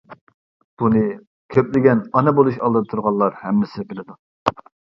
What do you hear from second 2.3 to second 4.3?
بولۇش ئالدىدا تۇرغانلار ھەممىسى بىلىدۇ.